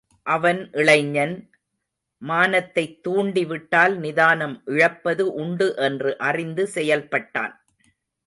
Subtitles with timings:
[0.25, 1.49] அவன் இளைஞன்,
[2.21, 7.53] மானத்தைத் தூண்டி விட்டால் நிதானம் இழப்பது உண்டு என்று அறிந்து செயல்பட்டான்.